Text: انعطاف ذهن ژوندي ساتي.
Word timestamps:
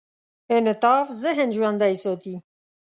انعطاف 0.55 1.07
ذهن 1.23 1.49
ژوندي 1.55 1.93
ساتي. 2.03 2.35